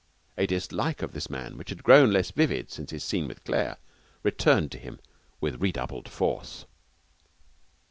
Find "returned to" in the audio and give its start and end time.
4.23-4.79